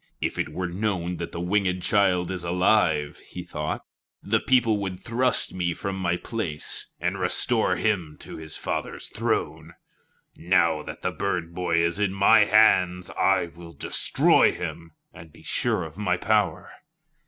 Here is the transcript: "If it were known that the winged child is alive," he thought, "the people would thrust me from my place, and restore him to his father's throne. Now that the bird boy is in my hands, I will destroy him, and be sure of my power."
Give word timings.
"If 0.19 0.39
it 0.39 0.49
were 0.49 0.65
known 0.67 1.17
that 1.17 1.31
the 1.31 1.39
winged 1.39 1.83
child 1.83 2.31
is 2.31 2.43
alive," 2.43 3.19
he 3.19 3.43
thought, 3.43 3.85
"the 4.23 4.39
people 4.39 4.79
would 4.79 4.99
thrust 4.99 5.53
me 5.53 5.75
from 5.75 5.95
my 5.95 6.17
place, 6.17 6.87
and 6.99 7.19
restore 7.19 7.75
him 7.75 8.17
to 8.21 8.37
his 8.37 8.57
father's 8.57 9.09
throne. 9.09 9.73
Now 10.35 10.81
that 10.81 11.03
the 11.03 11.11
bird 11.11 11.53
boy 11.53 11.83
is 11.83 11.99
in 11.99 12.13
my 12.13 12.45
hands, 12.45 13.11
I 13.11 13.45
will 13.53 13.73
destroy 13.73 14.51
him, 14.51 14.93
and 15.13 15.31
be 15.31 15.43
sure 15.43 15.83
of 15.83 15.97
my 15.99 16.17
power." 16.17 16.71